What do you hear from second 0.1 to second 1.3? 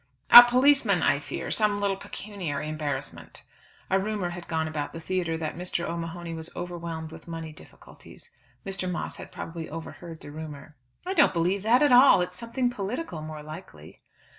"A policeman I